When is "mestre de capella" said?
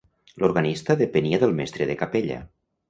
1.61-2.45